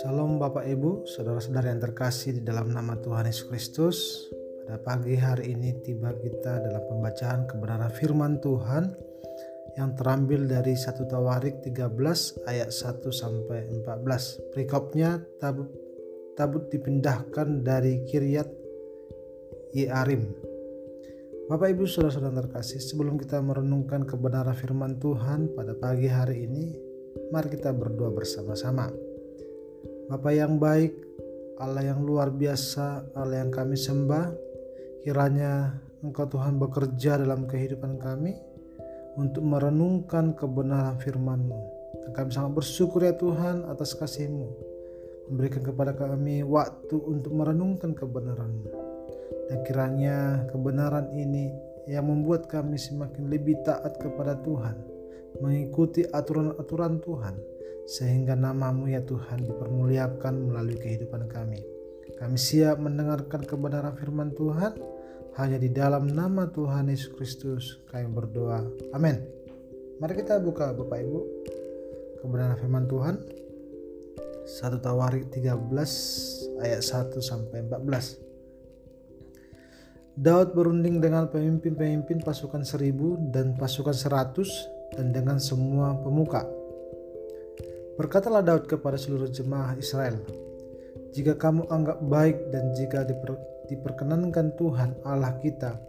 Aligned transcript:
Salam 0.00 0.40
Bapak 0.40 0.64
Ibu, 0.64 1.04
saudara-saudara 1.04 1.76
yang 1.76 1.84
terkasih 1.84 2.40
di 2.40 2.42
dalam 2.48 2.72
nama 2.72 2.96
Tuhan 2.96 3.28
Yesus 3.28 3.44
Kristus. 3.52 3.98
Pada 4.64 4.80
pagi 4.80 5.12
hari 5.12 5.52
ini 5.52 5.76
tiba 5.84 6.16
kita 6.16 6.56
dalam 6.56 6.80
pembacaan 6.88 7.44
kebenaran 7.44 7.92
firman 7.92 8.40
Tuhan 8.40 8.96
yang 9.76 9.92
terambil 9.92 10.48
dari 10.48 10.72
1 10.72 10.88
Tawarik 11.04 11.60
13 11.60 11.84
ayat 12.48 12.72
1 12.72 13.12
sampai 13.12 13.68
14. 13.76 14.56
Perikopnya 14.56 15.20
tabut, 15.36 15.68
tabut 16.32 16.72
dipindahkan 16.72 17.60
dari 17.60 18.08
Kiryat 18.08 18.48
Yearim. 19.76 20.51
Bapak 21.52 21.68
Ibu 21.68 21.84
saudara-saudara 21.84 22.48
terkasih, 22.48 22.80
sebelum 22.80 23.20
kita 23.20 23.36
merenungkan 23.44 24.08
kebenaran 24.08 24.56
firman 24.56 24.96
Tuhan 24.96 25.52
pada 25.52 25.76
pagi 25.76 26.08
hari 26.08 26.48
ini, 26.48 26.72
mari 27.28 27.52
kita 27.52 27.76
berdoa 27.76 28.08
bersama-sama. 28.08 28.88
Bapa 30.08 30.32
yang 30.32 30.56
baik, 30.56 30.96
Allah 31.60 31.92
yang 31.92 32.08
luar 32.08 32.32
biasa, 32.32 33.12
Allah 33.12 33.44
yang 33.44 33.52
kami 33.52 33.76
sembah, 33.76 34.32
kiranya 35.04 35.76
Engkau 36.00 36.24
Tuhan 36.24 36.56
bekerja 36.56 37.20
dalam 37.20 37.44
kehidupan 37.44 38.00
kami 38.00 38.32
untuk 39.20 39.44
merenungkan 39.44 40.32
kebenaran 40.32 40.96
firman-Mu. 41.04 41.60
Dan 42.00 42.16
kami 42.16 42.32
sangat 42.32 42.64
bersyukur 42.64 43.04
ya 43.04 43.12
Tuhan 43.12 43.68
atas 43.68 43.92
kasih-Mu. 43.92 44.48
Memberikan 45.28 45.68
kepada 45.68 45.92
kami 45.92 46.48
waktu 46.48 46.96
untuk 46.96 47.36
merenungkan 47.36 47.92
kebenaran-Mu. 47.92 48.91
Dan 49.50 49.58
kiranya 49.66 50.46
kebenaran 50.50 51.10
ini 51.12 51.52
yang 51.90 52.06
membuat 52.08 52.46
kami 52.46 52.78
semakin 52.78 53.26
lebih 53.26 53.58
taat 53.66 53.98
kepada 53.98 54.38
Tuhan, 54.40 54.78
mengikuti 55.42 56.06
aturan-aturan 56.06 57.02
Tuhan, 57.02 57.34
sehingga 57.90 58.38
namamu 58.38 58.90
ya 58.92 59.02
Tuhan 59.02 59.42
dipermuliakan 59.46 60.52
melalui 60.52 60.78
kehidupan 60.78 61.26
kami. 61.26 61.60
Kami 62.18 62.38
siap 62.38 62.78
mendengarkan 62.78 63.42
kebenaran 63.42 63.98
firman 63.98 64.30
Tuhan 64.30 64.78
hanya 65.40 65.58
di 65.58 65.72
dalam 65.72 66.06
nama 66.06 66.46
Tuhan 66.46 66.92
Yesus 66.92 67.10
Kristus 67.16 67.82
kami 67.90 68.06
berdoa. 68.12 68.62
Amin. 68.94 69.18
Mari 69.98 70.18
kita 70.22 70.38
buka 70.38 70.70
Bapak 70.70 70.98
Ibu 71.02 71.20
kebenaran 72.22 72.58
firman 72.62 72.86
Tuhan 72.86 73.14
1 74.46 74.82
Tawarik 74.82 75.30
13 75.30 76.62
ayat 76.62 76.82
1 76.82 77.18
sampai 77.22 77.62
14. 77.66 78.31
Daud 80.12 80.52
berunding 80.52 81.00
dengan 81.00 81.24
pemimpin-pemimpin 81.32 82.20
pasukan 82.20 82.60
seribu 82.68 83.16
dan 83.32 83.56
pasukan 83.56 83.96
seratus 83.96 84.52
dan 84.92 85.08
dengan 85.08 85.40
semua 85.40 85.96
pemuka. 85.96 86.44
Berkatalah 87.96 88.44
Daud 88.44 88.68
kepada 88.68 89.00
seluruh 89.00 89.32
jemaah 89.32 89.72
Israel, 89.80 90.20
"Jika 91.16 91.40
kamu 91.40 91.64
anggap 91.72 92.04
baik 92.04 92.52
dan 92.52 92.76
jika 92.76 93.08
diper, 93.08 93.40
diperkenankan 93.72 94.52
Tuhan 94.60 95.00
Allah 95.00 95.32
kita, 95.40 95.80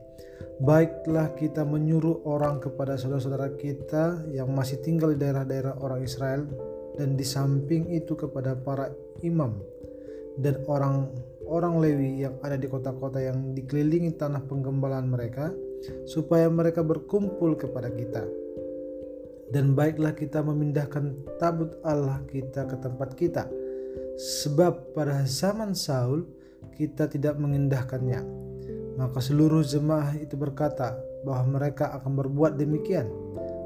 baiklah 0.64 1.36
kita 1.36 1.68
menyuruh 1.68 2.24
orang 2.24 2.64
kepada 2.64 2.96
saudara-saudara 2.96 3.60
kita 3.60 4.24
yang 4.32 4.48
masih 4.56 4.80
tinggal 4.80 5.12
di 5.12 5.20
daerah-daerah 5.20 5.84
orang 5.84 6.00
Israel 6.00 6.48
dan 6.96 7.20
di 7.20 7.28
samping 7.28 7.92
itu 7.92 8.16
kepada 8.16 8.56
para 8.56 8.88
imam 9.20 9.60
dan 10.40 10.64
orang-orang 11.54 11.76
Lewi 11.78 12.26
yang 12.26 12.42
ada 12.42 12.58
di 12.58 12.66
kota-kota 12.66 13.22
yang 13.22 13.54
dikelilingi 13.54 14.18
tanah 14.18 14.42
penggembalaan 14.50 15.06
mereka, 15.06 15.54
supaya 16.10 16.50
mereka 16.50 16.82
berkumpul 16.82 17.54
kepada 17.54 17.94
kita." 17.94 18.26
dan 19.54 19.78
baiklah 19.78 20.18
kita 20.18 20.42
memindahkan 20.42 21.14
tabut 21.38 21.78
Allah 21.86 22.26
kita 22.26 22.66
ke 22.66 22.76
tempat 22.82 23.14
kita. 23.14 23.46
Sebab 24.18 24.98
pada 24.98 25.22
zaman 25.30 25.78
Saul 25.78 26.26
kita 26.74 27.06
tidak 27.06 27.38
mengindahkannya. 27.38 28.26
Maka 28.98 29.22
seluruh 29.22 29.62
jemaah 29.62 30.18
itu 30.18 30.34
berkata 30.34 30.98
bahwa 31.22 31.62
mereka 31.62 31.94
akan 31.94 32.18
berbuat 32.18 32.58
demikian. 32.58 33.06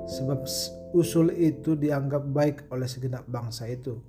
Sebab 0.07 0.43
usul 0.91 1.31
itu 1.35 1.79
dianggap 1.79 2.23
baik 2.35 2.67
oleh 2.71 2.87
segenap 2.87 3.23
bangsa 3.27 3.67
itu 3.71 3.99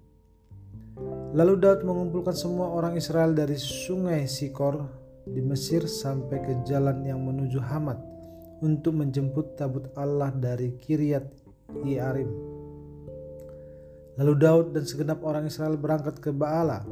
Lalu 1.37 1.61
Daud 1.61 1.85
mengumpulkan 1.85 2.33
semua 2.33 2.73
orang 2.73 2.97
Israel 2.97 3.37
dari 3.37 3.61
sungai 3.61 4.25
Sikor 4.25 4.81
di 5.29 5.45
Mesir 5.45 5.85
sampai 5.85 6.41
ke 6.41 6.53
jalan 6.65 7.05
yang 7.05 7.21
menuju 7.21 7.61
Hamad 7.61 8.01
untuk 8.65 8.97
menjemput 8.97 9.53
tabut 9.53 9.93
Allah 9.93 10.33
dari 10.33 10.73
Kiryat 10.81 11.29
Yearim. 11.85 12.31
Lalu 14.17 14.33
Daud 14.41 14.67
dan 14.73 14.89
segenap 14.89 15.21
orang 15.21 15.47
Israel 15.47 15.77
berangkat 15.77 16.17
ke 16.19 16.33
Baala, 16.33 16.83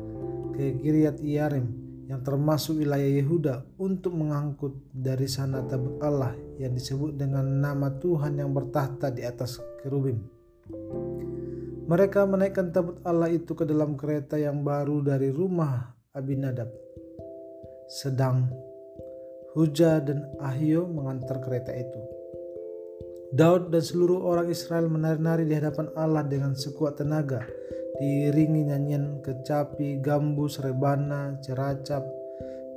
ke 0.53 0.85
Kiryat 0.85 1.17
Yearim 1.25 1.87
yang 2.07 2.23
termasuk 2.23 2.79
wilayah 2.79 3.09
Yehuda 3.09 3.55
untuk 3.83 4.15
mengangkut 4.15 4.79
dari 4.95 5.27
sana 5.27 5.65
tabut 5.67 5.99
Allah 6.05 6.37
yang 6.61 6.71
disebut 6.77 7.19
dengan 7.19 7.43
nama 7.43 7.91
Tuhan 7.91 8.39
yang 8.39 8.55
bertahta 8.55 9.11
di 9.11 9.27
atas 9.27 9.59
kerubim. 9.83 10.23
Mereka 11.87 12.27
menaikkan 12.27 12.75
tabut 12.75 12.99
Allah 13.07 13.31
itu 13.31 13.55
ke 13.55 13.63
dalam 13.63 13.95
kereta 13.95 14.35
yang 14.35 14.67
baru 14.67 15.07
dari 15.07 15.31
rumah 15.31 15.95
Abinadab. 16.11 16.67
Sedang 17.87 18.51
Huja 19.55 20.03
dan 20.03 20.27
Ahio 20.43 20.91
mengantar 20.91 21.39
kereta 21.39 21.71
itu. 21.71 22.01
Daud 23.31 23.71
dan 23.71 23.81
seluruh 23.87 24.19
orang 24.27 24.51
Israel 24.51 24.91
menari-nari 24.91 25.47
di 25.47 25.55
hadapan 25.55 25.89
Allah 25.95 26.27
dengan 26.27 26.59
sekuat 26.59 27.01
tenaga, 27.01 27.47
diiringi 28.03 28.67
nyanyian 28.67 29.23
kecapi, 29.23 30.03
gambus, 30.03 30.59
rebana, 30.59 31.39
ceracap, 31.41 32.03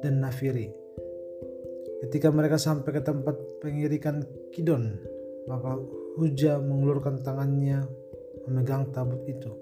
dan 0.06 0.22
nafiri. 0.22 0.70
Ketika 2.06 2.32
mereka 2.32 2.56
sampai 2.56 2.96
ke 2.96 3.02
tempat 3.04 3.36
pengirikan 3.60 4.24
Kidon, 4.56 4.96
maka 5.50 5.76
Huja 6.16 6.62
mengulurkan 6.64 7.20
tangannya 7.26 7.84
memegang 8.50 8.90
tabut 8.90 9.22
itu. 9.30 9.54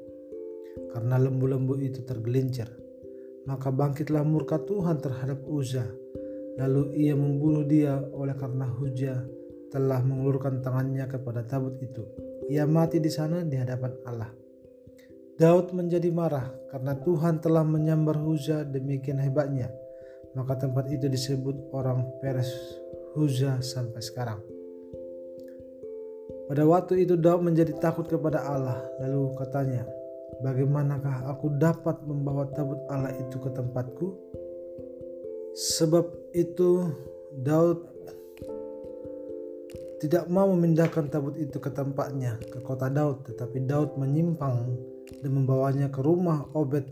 Karena 0.96 1.20
lembu-lembu 1.20 1.76
itu 1.84 2.08
tergelincir, 2.08 2.72
maka 3.44 3.68
bangkitlah 3.68 4.24
murka 4.24 4.64
Tuhan 4.64 5.04
terhadap 5.04 5.44
Uza. 5.44 5.84
Lalu 6.58 6.96
ia 6.96 7.14
membunuh 7.14 7.68
dia 7.68 8.00
oleh 8.16 8.34
karena 8.34 8.66
Huja 8.66 9.22
telah 9.68 10.00
mengulurkan 10.00 10.64
tangannya 10.64 11.06
kepada 11.06 11.44
tabut 11.44 11.76
itu. 11.84 12.08
Ia 12.48 12.64
mati 12.64 13.04
di 13.04 13.12
sana 13.12 13.44
di 13.44 13.60
hadapan 13.60 13.94
Allah. 14.08 14.32
Daud 15.38 15.70
menjadi 15.76 16.10
marah 16.10 16.50
karena 16.74 16.98
Tuhan 16.98 17.44
telah 17.44 17.62
menyambar 17.62 18.18
Huza 18.18 18.66
demikian 18.66 19.22
hebatnya. 19.22 19.70
Maka 20.34 20.58
tempat 20.58 20.90
itu 20.90 21.06
disebut 21.06 21.74
orang 21.76 22.06
Peres 22.24 22.50
Huza 23.14 23.62
sampai 23.62 24.02
sekarang. 24.02 24.57
Pada 26.48 26.64
waktu 26.64 27.04
itu 27.04 27.20
Daud 27.20 27.44
menjadi 27.44 27.76
takut 27.76 28.08
kepada 28.08 28.40
Allah. 28.40 28.80
Lalu 29.04 29.36
katanya, 29.36 29.84
bagaimanakah 30.40 31.28
aku 31.28 31.52
dapat 31.60 32.00
membawa 32.08 32.48
tabut 32.56 32.80
Allah 32.88 33.12
itu 33.20 33.36
ke 33.36 33.52
tempatku? 33.52 34.16
Sebab 35.52 36.08
itu 36.32 36.88
Daud 37.44 37.84
tidak 39.98 40.30
mau 40.30 40.48
memindahkan 40.54 41.10
tabut 41.10 41.34
itu 41.42 41.58
ke 41.58 41.74
tempatnya 41.74 42.38
ke 42.54 42.62
kota 42.62 42.86
Daud 42.88 43.26
tetapi 43.26 43.66
Daud 43.66 43.98
menyimpang 43.98 44.78
dan 45.26 45.32
membawanya 45.34 45.90
ke 45.90 46.06
rumah 46.06 46.46
Obed 46.54 46.86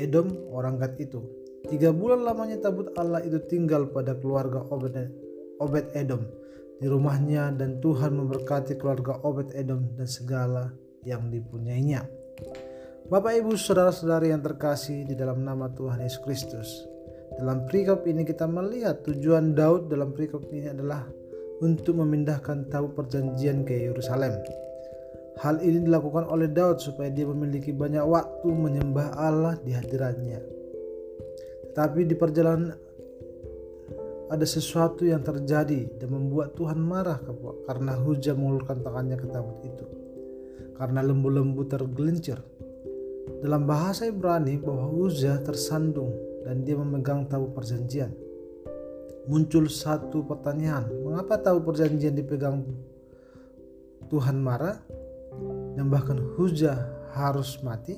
Edom 0.00 0.32
orang 0.48 0.80
Gad 0.80 0.96
itu 0.96 1.20
tiga 1.68 1.92
bulan 1.92 2.24
lamanya 2.24 2.56
tabut 2.64 2.88
Allah 2.96 3.20
itu 3.20 3.36
tinggal 3.52 3.92
pada 3.92 4.16
keluarga 4.16 4.64
Obed 5.60 5.92
Edom 5.92 6.24
di 6.78 6.86
rumahnya 6.86 7.50
dan 7.54 7.82
Tuhan 7.82 8.14
memberkati 8.14 8.78
keluarga 8.78 9.18
Obed 9.26 9.52
Edom 9.54 9.98
dan 9.98 10.06
segala 10.06 10.70
yang 11.02 11.30
dipunyainya 11.30 12.06
Bapak 13.08 13.40
Ibu 13.40 13.58
saudara-saudari 13.58 14.30
yang 14.30 14.42
terkasih 14.42 15.06
di 15.06 15.14
dalam 15.18 15.42
nama 15.42 15.70
Tuhan 15.74 16.02
Yesus 16.02 16.22
Kristus 16.22 16.68
dalam 17.38 17.70
perikop 17.70 18.02
ini 18.08 18.26
kita 18.26 18.50
melihat 18.50 19.06
tujuan 19.06 19.54
Daud 19.54 19.86
dalam 19.86 20.10
perikop 20.10 20.50
ini 20.50 20.74
adalah 20.74 21.06
untuk 21.62 21.98
memindahkan 21.98 22.70
tabu 22.70 22.94
perjanjian 22.94 23.66
ke 23.66 23.90
Yerusalem. 23.90 24.34
Hal 25.38 25.62
ini 25.62 25.86
dilakukan 25.86 26.26
oleh 26.26 26.50
Daud 26.50 26.82
supaya 26.82 27.14
dia 27.14 27.26
memiliki 27.26 27.70
banyak 27.70 28.02
waktu 28.02 28.48
menyembah 28.50 29.14
Allah 29.14 29.54
di 29.62 29.70
hadiratnya. 29.70 30.42
Tetapi 31.70 32.10
di 32.10 32.14
perjalanan 32.18 32.74
ada 34.28 34.44
sesuatu 34.44 35.08
yang 35.08 35.24
terjadi 35.24 35.88
dan 35.96 36.08
membuat 36.12 36.52
Tuhan 36.56 36.76
marah 36.80 37.20
karena 37.64 37.96
hujan 37.96 38.36
mengulurkan 38.36 38.84
tangannya 38.84 39.16
ke 39.16 39.26
tabut 39.28 39.58
itu. 39.64 39.86
Karena 40.76 41.02
lembu-lembu 41.02 41.66
tergelincir. 41.66 42.38
Dalam 43.42 43.66
bahasa 43.68 44.08
Ibrani 44.08 44.56
bahwa 44.60 44.88
Uzza 44.92 45.36
tersandung 45.42 46.12
dan 46.44 46.64
dia 46.64 46.78
memegang 46.78 47.28
tabu 47.28 47.52
perjanjian 47.52 48.10
muncul 49.28 49.68
satu 49.68 50.24
pertanyaan, 50.24 50.88
mengapa 51.04 51.36
tahu 51.36 51.60
perjanjian 51.60 52.16
dipegang 52.16 52.64
Tuhan 54.08 54.40
marah? 54.40 54.80
dan 55.78 55.86
bahkan 55.86 56.18
hujah 56.34 56.74
harus 57.14 57.62
mati? 57.62 57.94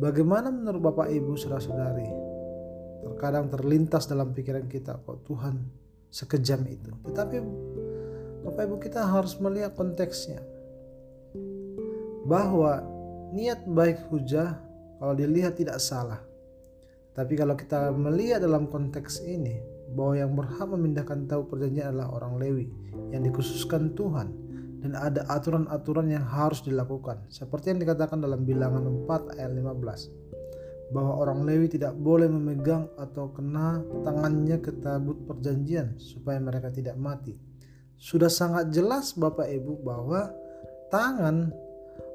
Bagaimana 0.00 0.48
menurut 0.48 0.80
Bapak 0.88 1.12
Ibu 1.12 1.36
saudara-saudari? 1.36 2.21
Terkadang 3.02 3.50
terlintas 3.50 4.06
dalam 4.06 4.30
pikiran 4.30 4.70
kita 4.70 5.02
kok 5.02 5.26
Tuhan 5.26 5.58
sekejam 6.08 6.62
itu. 6.70 6.90
Tetapi 7.10 7.36
Bapak 8.46 8.62
Ibu 8.66 8.76
kita 8.78 9.06
harus 9.06 9.38
melihat 9.38 9.74
konteksnya. 9.74 10.42
Bahwa 12.26 12.82
niat 13.34 13.66
baik 13.66 14.06
hujah 14.10 14.58
kalau 15.02 15.14
dilihat 15.18 15.58
tidak 15.58 15.82
salah. 15.82 16.22
Tapi 17.12 17.34
kalau 17.36 17.58
kita 17.58 17.92
melihat 17.92 18.40
dalam 18.40 18.70
konteks 18.70 19.20
ini 19.26 19.60
bahwa 19.92 20.14
yang 20.16 20.32
berhak 20.32 20.64
memindahkan 20.64 21.28
tahu 21.28 21.44
perjanjian 21.44 21.92
adalah 21.92 22.08
orang 22.16 22.40
Lewi 22.40 22.66
yang 23.12 23.20
dikhususkan 23.20 23.92
Tuhan 23.92 24.32
dan 24.82 24.98
ada 24.98 25.22
aturan-aturan 25.30 26.10
yang 26.10 26.24
harus 26.24 26.64
dilakukan 26.64 27.22
seperti 27.28 27.70
yang 27.70 27.80
dikatakan 27.84 28.18
dalam 28.18 28.42
bilangan 28.42 28.82
4 29.06 29.38
ayat 29.38 29.52
15 29.52 30.21
bahwa 30.92 31.24
orang 31.24 31.48
Lewi 31.48 31.72
tidak 31.72 31.96
boleh 31.96 32.28
memegang 32.28 32.84
atau 33.00 33.32
kena 33.32 33.80
tangannya 34.04 34.60
ke 34.60 34.76
tabut 34.84 35.24
perjanjian 35.24 35.96
supaya 35.96 36.36
mereka 36.36 36.68
tidak 36.68 37.00
mati. 37.00 37.32
Sudah 37.96 38.28
sangat 38.28 38.68
jelas 38.70 39.16
Bapak 39.16 39.48
Ibu 39.48 39.80
bahwa 39.80 40.28
tangan 40.92 41.48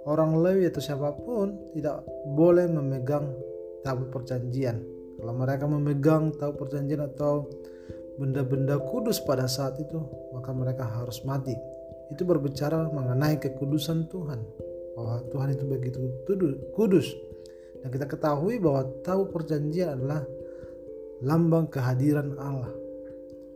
orang 0.06 0.38
Lewi 0.38 0.70
atau 0.70 0.80
siapa 0.80 1.10
pun 1.18 1.74
tidak 1.74 2.06
boleh 2.38 2.70
memegang 2.70 3.34
tabut 3.82 4.14
perjanjian. 4.14 4.78
Kalau 5.18 5.34
mereka 5.34 5.66
memegang 5.66 6.30
tabut 6.38 6.62
perjanjian 6.62 7.02
atau 7.02 7.50
benda-benda 8.22 8.78
kudus 8.78 9.18
pada 9.18 9.50
saat 9.50 9.82
itu 9.82 9.98
maka 10.38 10.54
mereka 10.54 10.86
harus 10.86 11.26
mati. 11.26 11.58
Itu 12.14 12.24
berbicara 12.24 12.88
mengenai 12.94 13.42
kekudusan 13.42 14.08
Tuhan 14.08 14.40
bahwa 14.94 15.22
Tuhan 15.34 15.50
itu 15.54 15.64
begitu 15.66 16.00
kudus 16.78 17.14
dan 17.84 17.90
kita 17.94 18.06
ketahui 18.10 18.58
bahwa 18.58 18.88
tahu 19.06 19.30
perjanjian 19.30 19.98
adalah 19.98 20.26
lambang 21.22 21.70
kehadiran 21.70 22.38
Allah. 22.38 22.72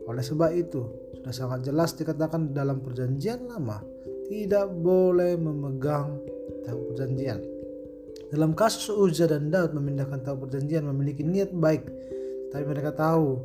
Oleh 0.06 0.24
sebab 0.24 0.50
itu 0.54 0.82
sudah 1.18 1.30
sangat 1.30 1.66
jelas 1.66 1.94
dikatakan 1.94 2.50
dalam 2.50 2.82
perjanjian 2.82 3.46
lama 3.46 3.78
tidak 4.26 4.66
boleh 4.74 5.38
memegang 5.38 6.18
tahu 6.66 6.78
perjanjian. 6.90 7.38
Dalam 8.32 8.56
kasus 8.56 8.88
Uza 8.88 9.28
dan 9.28 9.52
Daud 9.52 9.76
memindahkan 9.76 10.24
tahu 10.24 10.48
perjanjian 10.48 10.88
memiliki 10.88 11.20
niat 11.20 11.52
baik. 11.52 11.84
Tapi 12.48 12.64
mereka 12.64 12.96
tahu 12.96 13.36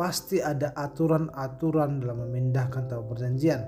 pasti 0.00 0.40
ada 0.40 0.72
aturan-aturan 0.72 2.00
dalam 2.00 2.24
memindahkan 2.24 2.88
tahu 2.88 3.12
perjanjian. 3.12 3.60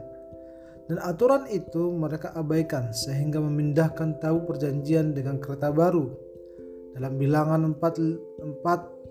Dan 0.89 0.99
aturan 1.05 1.45
itu 1.53 1.93
mereka 1.93 2.33
abaikan 2.33 2.89
sehingga 2.91 3.39
memindahkan 3.39 4.17
tahu 4.17 4.49
perjanjian 4.49 5.13
dengan 5.13 5.37
kereta 5.39 5.69
baru. 5.69 6.09
Dalam 6.93 7.17
bilangan 7.17 7.61
4, 7.77 7.81
4 7.81 9.03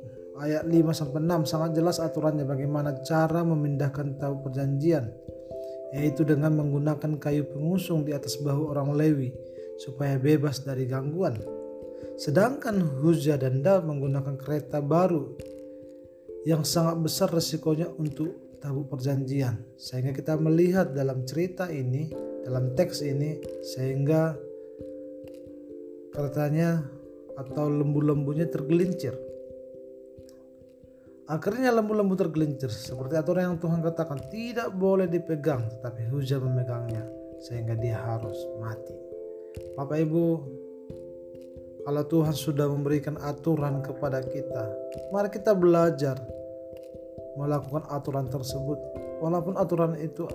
ayat 0.41 0.63
5 0.65 0.93
sampai 0.93 1.19
6 1.21 1.49
sangat 1.49 1.71
jelas 1.77 1.97
aturannya 2.01 2.45
bagaimana 2.45 2.97
cara 3.05 3.41
memindahkan 3.45 4.17
tahu 4.17 4.45
perjanjian 4.45 5.09
yaitu 5.91 6.23
dengan 6.23 6.55
menggunakan 6.55 7.19
kayu 7.19 7.43
pengusung 7.51 8.07
di 8.07 8.15
atas 8.15 8.39
bahu 8.39 8.71
orang 8.71 8.95
Lewi 8.95 9.35
supaya 9.75 10.15
bebas 10.15 10.63
dari 10.63 10.87
gangguan. 10.87 11.35
Sedangkan 12.15 13.01
Huzza 13.01 13.35
dan 13.35 13.59
Daud 13.59 13.89
menggunakan 13.89 14.39
kereta 14.39 14.79
baru 14.79 15.35
yang 16.47 16.63
sangat 16.63 17.01
besar 17.01 17.29
resikonya 17.29 17.91
untuk 17.97 18.57
tabut 18.61 18.87
perjanjian 18.87 19.57
sehingga 19.73 20.13
kita 20.13 20.37
melihat 20.37 20.93
dalam 20.93 21.25
cerita 21.25 21.69
ini 21.69 22.13
dalam 22.45 22.73
teks 22.77 23.01
ini 23.05 23.41
sehingga 23.65 24.37
katanya 26.13 26.85
atau 27.41 27.65
lembu-lembunya 27.67 28.45
tergelincir. 28.45 29.17
Akhirnya 31.31 31.71
lembu-lembu 31.71 32.13
tergelincir 32.19 32.67
seperti 32.69 33.15
aturan 33.15 33.55
yang 33.55 33.57
Tuhan 33.57 33.79
katakan 33.79 34.19
tidak 34.27 34.75
boleh 34.75 35.07
dipegang 35.07 35.63
tetapi 35.79 36.11
hujan 36.11 36.43
memegangnya 36.43 37.07
sehingga 37.39 37.73
dia 37.79 37.97
harus 38.03 38.35
mati. 38.59 38.93
Bapak 39.79 39.95
Ibu 39.95 40.25
kalau 41.87 42.03
Tuhan 42.05 42.35
sudah 42.35 42.67
memberikan 42.67 43.15
aturan 43.23 43.79
kepada 43.81 44.21
kita 44.21 44.69
mari 45.09 45.31
kita 45.31 45.55
belajar 45.55 46.19
melakukan 47.39 47.87
aturan 47.87 48.27
tersebut. 48.27 48.77
Walaupun 49.23 49.55
aturan 49.55 49.95
itu 50.01 50.27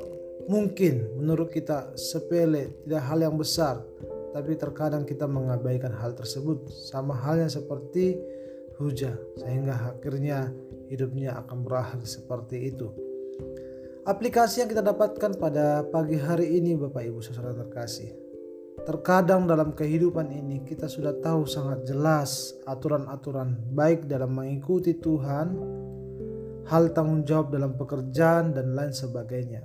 mungkin 0.48 1.20
menurut 1.20 1.50
kita 1.52 1.92
sepele 1.98 2.86
tidak 2.86 3.02
hal 3.04 3.18
yang 3.20 3.36
besar 3.36 3.82
tapi 4.30 4.58
terkadang 4.58 5.04
kita 5.04 5.28
mengabaikan 5.28 5.94
hal 5.94 6.14
tersebut 6.16 6.70
sama 6.70 7.14
halnya 7.14 7.50
seperti 7.50 8.18
hujan 8.78 9.18
sehingga 9.38 9.94
akhirnya 9.94 10.50
hidupnya 10.90 11.38
akan 11.44 11.66
berakhir 11.66 12.02
seperti 12.06 12.70
itu. 12.70 12.90
Aplikasi 14.06 14.62
yang 14.62 14.70
kita 14.70 14.86
dapatkan 14.86 15.34
pada 15.38 15.82
pagi 15.82 16.14
hari 16.14 16.62
ini 16.62 16.78
Bapak 16.78 17.02
Ibu 17.02 17.18
saudara 17.22 17.50
terkasih. 17.54 18.14
Terkadang 18.86 19.50
dalam 19.50 19.74
kehidupan 19.74 20.30
ini 20.30 20.62
kita 20.62 20.86
sudah 20.86 21.16
tahu 21.18 21.42
sangat 21.42 21.82
jelas 21.90 22.54
aturan-aturan 22.70 23.58
baik 23.74 24.06
dalam 24.06 24.30
mengikuti 24.36 24.94
Tuhan 24.94 25.58
hal 26.66 26.90
tanggung 26.90 27.22
jawab 27.22 27.54
dalam 27.54 27.78
pekerjaan, 27.78 28.50
dan 28.50 28.74
lain 28.74 28.90
sebagainya. 28.90 29.62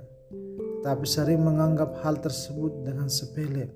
Tapi 0.82 1.06
sering 1.06 1.42
menganggap 1.42 1.98
hal 2.02 2.18
tersebut 2.18 2.82
dengan 2.82 3.06
sepele, 3.06 3.70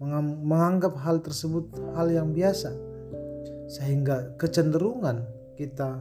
menganggap 0.00 0.96
hal 1.00 1.24
tersebut 1.24 1.72
hal 1.96 2.12
yang 2.12 2.32
biasa, 2.36 2.72
sehingga 3.70 4.36
kecenderungan 4.36 5.24
kita 5.56 6.00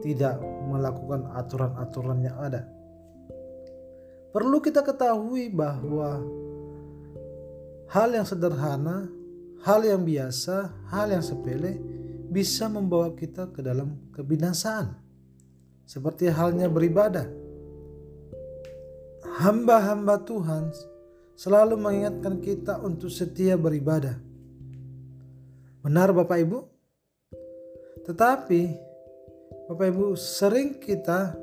tidak 0.00 0.40
melakukan 0.68 1.28
aturan-aturan 1.36 2.24
yang 2.24 2.36
ada. 2.40 2.64
Perlu 4.32 4.60
kita 4.60 4.84
ketahui 4.84 5.48
bahwa 5.48 6.20
hal 7.88 8.08
yang 8.12 8.24
sederhana, 8.28 9.08
hal 9.64 9.80
yang 9.82 10.04
biasa, 10.04 10.70
hal 10.92 11.08
yang 11.12 11.24
sepele 11.24 11.80
bisa 12.28 12.68
membawa 12.68 13.16
kita 13.16 13.48
ke 13.48 13.64
dalam 13.64 13.96
kebinasaan 14.12 14.92
seperti 15.88 16.28
halnya 16.28 16.68
beribadah. 16.68 17.24
Hamba-hamba 19.40 20.20
Tuhan 20.28 20.68
selalu 21.38 21.78
mengingatkan 21.78 22.42
kita 22.42 22.82
untuk 22.82 23.14
setia 23.14 23.54
beribadah. 23.54 24.18
Benar 25.86 26.10
Bapak 26.10 26.38
Ibu? 26.42 26.58
Tetapi 28.02 28.62
Bapak 29.70 29.86
Ibu 29.86 30.18
sering 30.18 30.82
kita 30.82 31.38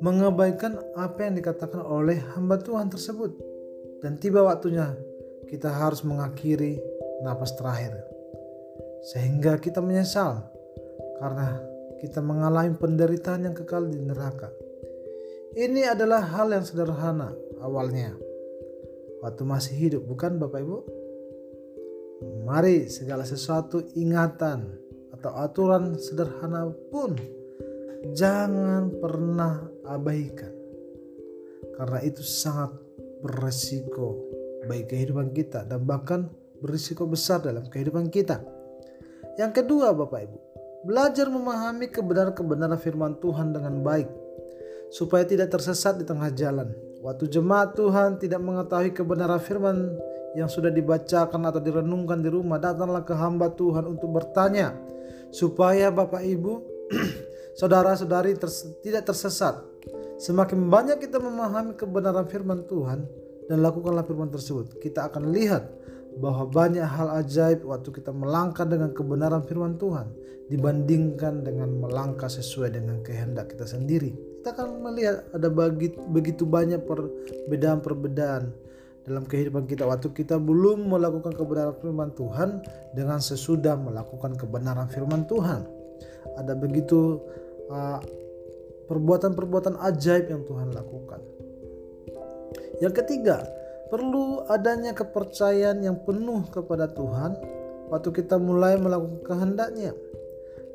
mengabaikan 0.00 0.80
apa 0.96 1.28
yang 1.28 1.36
dikatakan 1.36 1.84
oleh 1.84 2.24
hamba 2.32 2.56
Tuhan 2.56 2.88
tersebut. 2.88 3.36
Dan 4.00 4.16
tiba 4.16 4.40
waktunya 4.40 4.96
kita 5.52 5.68
harus 5.68 6.00
mengakhiri 6.08 6.80
napas 7.20 7.52
terakhir. 7.52 8.00
Sehingga 9.12 9.60
kita 9.60 9.84
menyesal 9.84 10.40
karena 11.20 11.60
kita 12.00 12.24
mengalami 12.24 12.72
penderitaan 12.80 13.44
yang 13.44 13.54
kekal 13.56 13.84
di 13.92 14.00
neraka. 14.00 14.48
Ini 15.52 15.92
adalah 15.92 16.24
hal 16.32 16.48
yang 16.48 16.64
sederhana 16.64 17.28
awalnya. 17.60 18.33
Waktu 19.24 19.42
masih 19.48 19.74
hidup, 19.80 20.04
bukan 20.04 20.36
Bapak 20.36 20.60
Ibu? 20.60 20.78
Mari 22.44 22.92
segala 22.92 23.24
sesuatu 23.24 23.80
ingatan 23.96 24.68
atau 25.16 25.32
aturan 25.40 25.96
sederhana 25.96 26.68
pun 26.92 27.16
jangan 28.12 28.92
pernah 29.00 29.64
abaikan. 29.88 30.52
Karena 31.80 32.04
itu 32.04 32.20
sangat 32.20 32.76
beresiko 33.24 34.20
bagi 34.68 34.84
kehidupan 34.84 35.32
kita 35.32 35.64
dan 35.64 35.88
bahkan 35.88 36.28
berisiko 36.60 37.08
besar 37.08 37.40
dalam 37.40 37.64
kehidupan 37.72 38.12
kita. 38.12 38.44
Yang 39.40 39.64
kedua 39.64 39.96
Bapak 39.96 40.20
Ibu, 40.20 40.38
Belajar 40.84 41.32
memahami 41.32 41.88
kebenaran-kebenaran 41.88 42.76
firman 42.76 43.16
Tuhan 43.16 43.56
dengan 43.56 43.80
baik 43.80 44.04
supaya 44.92 45.24
tidak 45.24 45.48
tersesat 45.48 45.96
di 45.96 46.04
tengah 46.04 46.28
jalan. 46.36 46.76
Waktu 47.04 47.28
jemaat 47.28 47.76
Tuhan 47.76 48.16
tidak 48.16 48.40
mengetahui 48.40 48.96
kebenaran 48.96 49.36
firman 49.36 49.92
yang 50.32 50.48
sudah 50.48 50.72
dibacakan 50.72 51.44
atau 51.44 51.60
direnungkan 51.60 52.24
di 52.24 52.32
rumah, 52.32 52.56
datanglah 52.56 53.04
ke 53.04 53.12
hamba 53.12 53.52
Tuhan 53.52 53.84
untuk 53.84 54.08
bertanya 54.08 54.72
supaya 55.28 55.92
Bapak 55.92 56.24
Ibu, 56.24 56.52
saudara-saudari 57.60 58.40
ters 58.40 58.64
tidak 58.80 59.04
tersesat. 59.04 59.60
Semakin 60.16 60.72
banyak 60.72 61.04
kita 61.04 61.20
memahami 61.20 61.76
kebenaran 61.76 62.24
firman 62.24 62.64
Tuhan 62.64 63.04
dan 63.52 63.60
lakukanlah 63.60 64.08
firman 64.08 64.32
tersebut, 64.32 64.80
kita 64.80 65.12
akan 65.12 65.28
lihat 65.28 65.68
bahwa 66.16 66.48
banyak 66.48 66.88
hal 66.88 67.20
ajaib 67.20 67.68
waktu 67.68 68.00
kita 68.00 68.16
melangkah 68.16 68.64
dengan 68.64 68.96
kebenaran 68.96 69.44
firman 69.44 69.76
Tuhan 69.76 70.08
dibandingkan 70.48 71.44
dengan 71.44 71.68
melangkah 71.68 72.32
sesuai 72.32 72.80
dengan 72.80 73.04
kehendak 73.04 73.52
kita 73.52 73.68
sendiri. 73.68 74.33
Kita 74.44 74.60
akan 74.60 74.76
melihat 74.76 75.24
ada 75.32 75.48
begitu 76.12 76.44
banyak 76.44 76.84
perbedaan-perbedaan 76.84 78.52
dalam 79.08 79.24
kehidupan 79.24 79.64
kita 79.64 79.88
waktu 79.88 80.12
kita 80.12 80.36
belum 80.36 80.84
melakukan 80.84 81.32
kebenaran 81.32 81.72
firman 81.80 82.12
Tuhan 82.12 82.60
dengan 82.92 83.24
sesudah 83.24 83.72
melakukan 83.80 84.36
kebenaran 84.36 84.92
firman 84.92 85.24
Tuhan. 85.24 85.64
Ada 86.36 86.60
begitu 86.60 87.24
uh, 87.72 88.04
perbuatan-perbuatan 88.84 89.80
ajaib 89.80 90.28
yang 90.28 90.44
Tuhan 90.44 90.76
lakukan. 90.76 91.24
Yang 92.84 93.00
ketiga, 93.00 93.48
perlu 93.88 94.44
adanya 94.44 94.92
kepercayaan 94.92 95.80
yang 95.80 96.04
penuh 96.04 96.44
kepada 96.52 96.92
Tuhan 96.92 97.32
waktu 97.88 98.12
kita 98.12 98.36
mulai 98.36 98.76
melakukan 98.76 99.24
kehendaknya. 99.24 99.96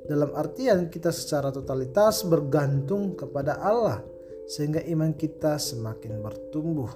Dalam 0.09 0.33
artian 0.33 0.89
kita 0.89 1.13
secara 1.13 1.53
totalitas 1.53 2.25
bergantung 2.25 3.13
kepada 3.13 3.61
Allah 3.61 4.01
sehingga 4.49 4.81
iman 4.89 5.13
kita 5.13 5.61
semakin 5.61 6.17
bertumbuh. 6.25 6.89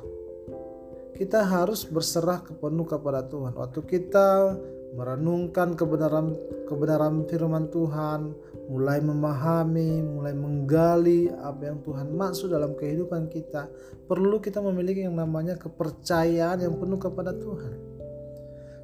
Kita 1.14 1.46
harus 1.46 1.86
berserah 1.86 2.42
penuh 2.42 2.90
kepada 2.90 3.22
Tuhan. 3.30 3.54
Waktu 3.54 3.86
kita 3.86 4.58
merenungkan 4.98 5.78
kebenaran 5.78 6.34
kebenaran 6.66 7.30
firman 7.30 7.70
Tuhan, 7.70 8.34
mulai 8.66 8.98
memahami, 8.98 10.02
mulai 10.02 10.34
menggali 10.34 11.30
apa 11.30 11.70
yang 11.70 11.86
Tuhan 11.86 12.18
maksud 12.18 12.50
dalam 12.50 12.74
kehidupan 12.74 13.30
kita, 13.30 13.70
perlu 14.10 14.42
kita 14.42 14.58
memiliki 14.58 15.06
yang 15.06 15.14
namanya 15.14 15.54
kepercayaan 15.62 16.66
yang 16.66 16.82
penuh 16.82 16.98
kepada 16.98 17.30
Tuhan. 17.30 17.78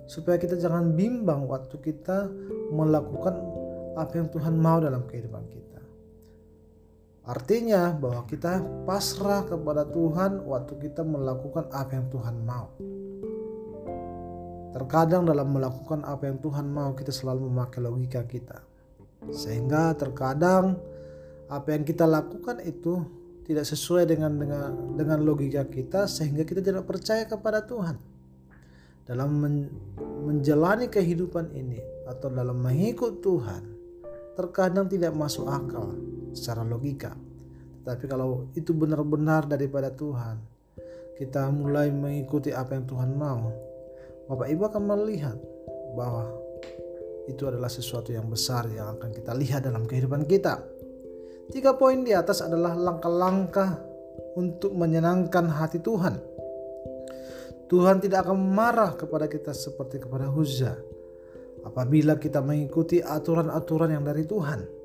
Supaya 0.06 0.38
kita 0.38 0.54
jangan 0.54 0.94
bimbang 0.94 1.50
waktu 1.50 1.82
kita 1.82 2.30
melakukan 2.70 3.60
apa 3.96 4.14
yang 4.18 4.28
Tuhan 4.30 4.54
mau 4.58 4.78
dalam 4.78 5.06
kehidupan 5.08 5.44
kita. 5.50 5.70
Artinya 7.30 7.94
bahwa 7.94 8.26
kita 8.26 8.58
pasrah 8.90 9.46
kepada 9.46 9.86
Tuhan 9.86 10.50
waktu 10.50 10.74
kita 10.82 11.06
melakukan 11.06 11.70
apa 11.70 11.94
yang 11.94 12.10
Tuhan 12.10 12.36
mau. 12.42 12.74
Terkadang 14.74 15.30
dalam 15.30 15.54
melakukan 15.54 16.02
apa 16.10 16.26
yang 16.26 16.42
Tuhan 16.42 16.66
mau 16.66 16.98
kita 16.98 17.14
selalu 17.14 17.54
memakai 17.54 17.86
logika 17.86 18.26
kita. 18.26 18.66
Sehingga 19.30 19.94
terkadang 19.94 20.82
apa 21.54 21.70
yang 21.70 21.86
kita 21.86 22.10
lakukan 22.10 22.66
itu 22.66 23.06
tidak 23.46 23.66
sesuai 23.66 24.10
dengan 24.10 24.34
dengan 24.38 24.70
dengan 24.94 25.20
logika 25.22 25.66
kita 25.70 26.06
sehingga 26.06 26.46
kita 26.46 26.66
tidak 26.66 26.86
percaya 26.90 27.30
kepada 27.30 27.62
Tuhan. 27.62 27.98
Dalam 29.06 29.30
men, 29.38 29.56
menjalani 30.26 30.90
kehidupan 30.90 31.54
ini 31.58 31.82
atau 32.10 32.30
dalam 32.30 32.62
mengikut 32.62 33.22
Tuhan 33.22 33.79
terkadang 34.38 34.90
tidak 34.90 35.14
masuk 35.16 35.50
akal 35.50 35.96
secara 36.34 36.66
logika. 36.66 37.14
Tapi 37.86 38.06
kalau 38.06 38.52
itu 38.54 38.76
benar-benar 38.76 39.50
daripada 39.50 39.90
Tuhan, 39.90 40.38
kita 41.18 41.50
mulai 41.52 41.90
mengikuti 41.90 42.54
apa 42.54 42.78
yang 42.78 42.86
Tuhan 42.86 43.12
mau, 43.18 43.50
Bapak 44.30 44.48
Ibu 44.48 44.62
akan 44.70 44.84
melihat 44.86 45.38
bahwa 45.98 46.30
itu 47.26 47.46
adalah 47.46 47.70
sesuatu 47.70 48.10
yang 48.10 48.26
besar 48.30 48.66
yang 48.70 48.98
akan 48.98 49.10
kita 49.14 49.34
lihat 49.38 49.66
dalam 49.66 49.86
kehidupan 49.86 50.26
kita. 50.26 50.62
Tiga 51.50 51.74
poin 51.78 52.06
di 52.06 52.14
atas 52.14 52.46
adalah 52.46 52.78
langkah-langkah 52.78 53.82
untuk 54.38 54.74
menyenangkan 54.74 55.50
hati 55.50 55.82
Tuhan. 55.82 56.22
Tuhan 57.70 58.02
tidak 58.02 58.26
akan 58.26 58.38
marah 58.38 58.98
kepada 58.98 59.30
kita 59.30 59.54
seperti 59.54 60.02
kepada 60.02 60.26
Huzza 60.26 60.89
apabila 61.68 62.16
kita 62.20 62.40
mengikuti 62.44 63.04
aturan-aturan 63.04 63.96
yang 63.96 64.04
dari 64.06 64.24
Tuhan 64.24 64.80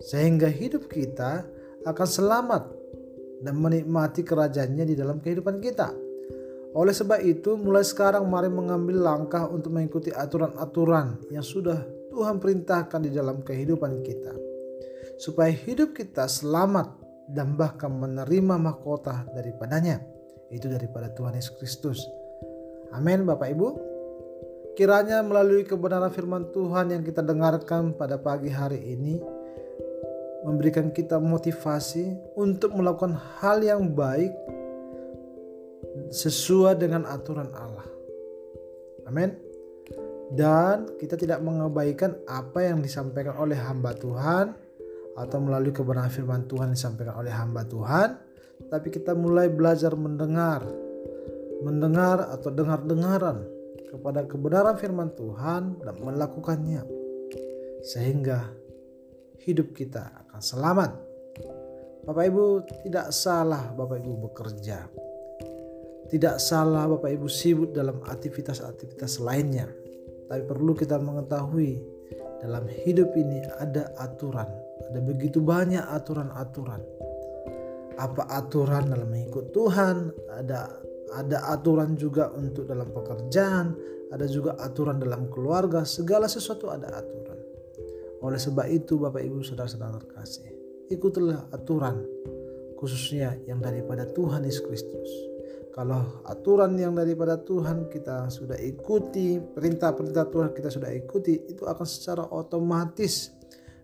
sehingga 0.00 0.48
hidup 0.50 0.88
kita 0.90 1.44
akan 1.84 2.08
selamat 2.08 2.62
dan 3.44 3.60
menikmati 3.60 4.24
kerajaannya 4.24 4.84
di 4.88 4.94
dalam 4.96 5.20
kehidupan 5.20 5.60
kita. 5.60 5.92
Oleh 6.74 6.90
sebab 6.90 7.22
itu, 7.22 7.54
mulai 7.54 7.86
sekarang 7.86 8.26
mari 8.26 8.50
mengambil 8.50 8.98
langkah 8.98 9.46
untuk 9.46 9.78
mengikuti 9.78 10.10
aturan-aturan 10.10 11.22
yang 11.30 11.44
sudah 11.44 11.78
Tuhan 12.10 12.42
perintahkan 12.42 13.00
di 13.04 13.14
dalam 13.14 13.46
kehidupan 13.46 14.02
kita. 14.02 14.34
Supaya 15.22 15.54
hidup 15.54 15.94
kita 15.94 16.26
selamat 16.26 16.98
dan 17.30 17.54
bahkan 17.54 17.94
menerima 17.94 18.58
mahkota 18.58 19.22
daripadanya. 19.30 20.02
Itu 20.50 20.66
daripada 20.66 21.14
Tuhan 21.14 21.38
Yesus 21.38 21.54
Kristus. 21.54 21.98
Amin 22.90 23.22
Bapak 23.22 23.54
Ibu. 23.54 23.93
Kiranya 24.74 25.22
melalui 25.22 25.62
kebenaran 25.62 26.10
firman 26.10 26.50
Tuhan 26.50 26.90
yang 26.90 27.06
kita 27.06 27.22
dengarkan 27.22 27.94
pada 27.94 28.18
pagi 28.18 28.50
hari 28.50 28.82
ini 28.82 29.22
memberikan 30.42 30.90
kita 30.90 31.22
motivasi 31.22 32.34
untuk 32.34 32.74
melakukan 32.74 33.14
hal 33.38 33.62
yang 33.62 33.94
baik 33.94 34.34
sesuai 36.10 36.74
dengan 36.74 37.06
aturan 37.06 37.54
Allah. 37.54 37.86
Amin. 39.06 39.38
Dan 40.34 40.90
kita 40.98 41.14
tidak 41.14 41.38
mengabaikan 41.38 42.18
apa 42.26 42.66
yang 42.66 42.82
disampaikan 42.82 43.38
oleh 43.38 43.54
hamba 43.54 43.94
Tuhan 43.94 44.58
atau 45.14 45.38
melalui 45.38 45.70
kebenaran 45.70 46.10
firman 46.10 46.50
Tuhan 46.50 46.74
yang 46.74 46.76
disampaikan 46.76 47.14
oleh 47.14 47.30
hamba 47.30 47.62
Tuhan, 47.62 48.18
tapi 48.74 48.90
kita 48.90 49.14
mulai 49.14 49.46
belajar 49.54 49.94
mendengar, 49.94 50.66
mendengar 51.62 52.26
atau 52.34 52.50
dengar-dengaran 52.50 53.54
kepada 53.94 54.26
kebenaran 54.26 54.74
firman 54.74 55.14
Tuhan 55.14 55.78
dan 55.78 55.94
melakukannya. 56.02 56.82
Sehingga 57.86 58.50
hidup 59.46 59.70
kita 59.70 60.26
akan 60.26 60.40
selamat. 60.42 60.90
Bapak 62.04 62.24
Ibu 62.26 62.44
tidak 62.84 63.14
salah 63.14 63.70
Bapak 63.70 64.02
Ibu 64.02 64.12
bekerja. 64.28 64.90
Tidak 66.10 66.36
salah 66.42 66.90
Bapak 66.90 67.14
Ibu 67.14 67.30
sibuk 67.30 67.70
dalam 67.70 68.02
aktivitas-aktivitas 68.02 69.22
lainnya. 69.22 69.70
Tapi 70.28 70.42
perlu 70.44 70.74
kita 70.74 70.98
mengetahui 70.98 71.80
dalam 72.44 72.68
hidup 72.68 73.14
ini 73.16 73.40
ada 73.56 73.88
aturan. 73.96 74.48
Ada 74.90 75.00
begitu 75.00 75.40
banyak 75.40 75.80
aturan-aturan. 75.80 76.82
Apa 77.94 78.26
aturan 78.26 78.90
dalam 78.90 79.08
mengikut 79.08 79.54
Tuhan, 79.54 80.12
ada 80.34 80.66
ada 81.12 81.52
aturan 81.52 81.98
juga 81.98 82.32
untuk 82.32 82.64
dalam 82.64 82.88
pekerjaan, 82.88 83.76
ada 84.08 84.24
juga 84.24 84.56
aturan 84.56 84.96
dalam 84.96 85.28
keluarga, 85.28 85.84
segala 85.84 86.30
sesuatu 86.30 86.72
ada 86.72 86.88
aturan. 86.88 87.38
Oleh 88.24 88.40
sebab 88.40 88.64
itu 88.72 88.96
Bapak 88.96 89.20
Ibu 89.20 89.44
Saudara-saudara 89.44 90.00
terkasih, 90.00 90.48
ikutilah 90.88 91.52
aturan 91.52 92.00
khususnya 92.80 93.36
yang 93.48 93.60
daripada 93.60 94.04
Tuhan 94.08 94.44
Yesus 94.44 94.64
Kristus. 94.64 95.10
Kalau 95.74 96.22
aturan 96.30 96.78
yang 96.78 96.94
daripada 96.94 97.34
Tuhan 97.34 97.90
kita 97.90 98.30
sudah 98.30 98.54
ikuti, 98.62 99.42
perintah-perintah 99.42 100.30
Tuhan 100.30 100.50
kita 100.54 100.70
sudah 100.70 100.90
ikuti, 100.94 101.34
itu 101.50 101.66
akan 101.66 101.82
secara 101.82 102.30
otomatis 102.30 103.34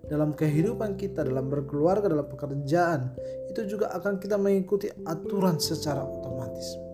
dalam 0.06 0.30
kehidupan 0.32 0.94
kita, 0.94 1.26
dalam 1.26 1.50
berkeluarga, 1.50 2.06
dalam 2.06 2.30
pekerjaan, 2.30 3.10
itu 3.50 3.66
juga 3.66 3.90
akan 3.90 4.22
kita 4.22 4.38
mengikuti 4.38 4.86
aturan 5.02 5.58
secara 5.58 6.06
otomatis. 6.06 6.89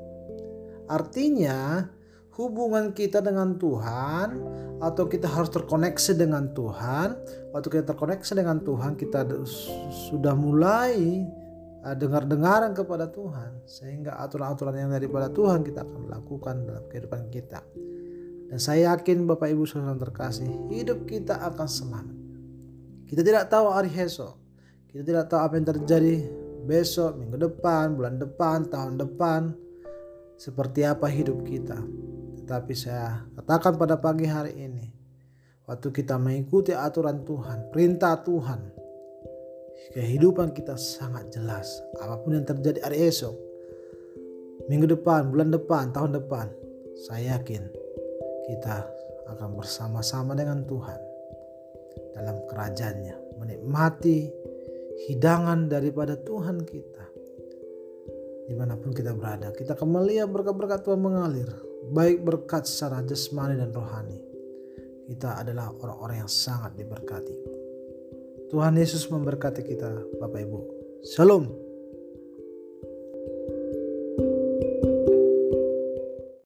Artinya, 0.87 1.87
hubungan 2.37 2.93
kita 2.93 3.25
dengan 3.25 3.57
Tuhan 3.57 4.28
atau 4.78 5.05
kita 5.09 5.26
harus 5.26 5.49
terkoneksi 5.49 6.12
dengan 6.14 6.52
Tuhan. 6.52 7.16
Waktu 7.57 7.66
kita 7.73 7.85
terkoneksi 7.97 8.33
dengan 8.37 8.61
Tuhan, 8.61 8.93
kita 8.95 9.25
sudah 10.12 10.37
mulai 10.37 11.25
uh, 11.81 11.97
dengar-dengaran 11.97 12.76
kepada 12.76 13.09
Tuhan 13.09 13.64
sehingga 13.64 14.21
aturan-aturan 14.21 14.76
yang 14.76 14.93
daripada 14.93 15.33
Tuhan 15.33 15.64
kita 15.64 15.83
akan 15.83 16.12
lakukan 16.12 16.55
dalam 16.69 16.85
kehidupan 16.93 17.33
kita. 17.33 17.64
Dan 18.47 18.62
saya 18.62 18.95
yakin 18.95 19.26
Bapak 19.26 19.50
Ibu 19.50 19.66
Saudara 19.66 19.99
terkasih, 19.99 20.47
hidup 20.71 21.09
kita 21.09 21.40
akan 21.50 21.66
selamat. 21.66 22.07
Kita 23.11 23.23
tidak 23.26 23.50
tahu 23.50 23.75
hari 23.75 23.90
esok. 23.90 24.38
Kita 24.87 25.02
tidak 25.02 25.25
tahu 25.26 25.40
apa 25.43 25.55
yang 25.59 25.66
terjadi 25.66 26.14
besok, 26.66 27.19
minggu 27.19 27.38
depan, 27.43 27.99
bulan 27.99 28.23
depan, 28.23 28.71
tahun 28.71 29.02
depan. 29.02 29.65
Seperti 30.37 30.85
apa 30.85 31.09
hidup 31.09 31.45
kita. 31.49 31.81
Tapi 32.47 32.76
saya 32.76 33.26
katakan 33.35 33.75
pada 33.75 33.99
pagi 33.99 34.28
hari 34.28 34.55
ini, 34.55 34.87
waktu 35.66 35.90
kita 35.90 36.21
mengikuti 36.21 36.71
aturan 36.71 37.26
Tuhan, 37.26 37.73
perintah 37.75 38.21
Tuhan, 38.23 38.61
kehidupan 39.97 40.55
kita 40.55 40.78
sangat 40.78 41.33
jelas. 41.35 41.83
Apa 41.99 42.23
pun 42.23 42.38
yang 42.38 42.47
terjadi 42.47 42.85
hari 42.87 43.11
esok, 43.11 43.35
minggu 44.71 44.87
depan, 44.95 45.33
bulan 45.33 45.50
depan, 45.50 45.90
tahun 45.90 46.23
depan, 46.23 46.47
saya 47.09 47.40
yakin 47.40 47.66
kita 48.47 48.87
akan 49.35 49.59
bersama-sama 49.59 50.38
dengan 50.38 50.62
Tuhan 50.69 51.00
dalam 52.14 52.37
kerajaannya, 52.47 53.40
menikmati 53.43 54.31
hidangan 55.11 55.66
daripada 55.66 56.14
Tuhan 56.23 56.62
kita. 56.62 57.15
Di 58.47 58.55
mana 58.55 58.79
pun 58.79 58.95
kita 58.95 59.11
berada, 59.11 59.50
kita 59.50 59.75
akan 59.75 60.00
melihat 60.00 60.31
berkat-berkat 60.31 60.87
Tuhan 60.87 61.03
mengalir 61.03 61.50
baik 61.91 62.26
berkat 62.26 62.67
secara 62.67 63.03
jasmani 63.07 63.59
dan 63.59 63.71
rohani. 63.71 64.19
Kita 65.07 65.38
adalah 65.38 65.71
orang-orang 65.71 66.26
yang 66.26 66.31
sangat 66.31 66.75
diberkati. 66.75 67.37
Tuhan 68.50 68.75
Yesus 68.75 69.07
memberkati 69.11 69.62
kita, 69.62 70.19
Bapak 70.19 70.41
Ibu. 70.43 70.61
Shalom. 71.07 71.65